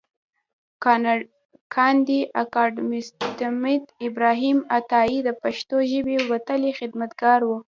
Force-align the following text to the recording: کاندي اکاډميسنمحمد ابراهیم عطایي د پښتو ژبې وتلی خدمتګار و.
کاندي 1.75 2.19
اکاډميسنمحمد 2.41 3.83
ابراهیم 4.07 4.57
عطایي 4.77 5.19
د 5.23 5.29
پښتو 5.43 5.75
ژبې 5.91 6.17
وتلی 6.31 6.71
خدمتګار 6.79 7.39
و. 7.45 7.51